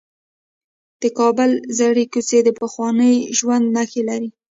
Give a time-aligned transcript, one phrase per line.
[1.01, 4.29] د کابل زړې کوڅې د پخواني ژوند نښې لري.